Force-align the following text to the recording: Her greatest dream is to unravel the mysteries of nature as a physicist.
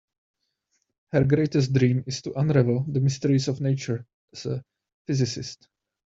Her 1.11 1.23
greatest 1.25 1.73
dream 1.73 2.03
is 2.07 2.23
to 2.23 2.33
unravel 2.33 2.83
the 2.91 2.99
mysteries 2.99 3.47
of 3.47 3.61
nature 3.61 4.07
as 4.33 4.47
a 4.47 4.63
physicist. 5.05 5.67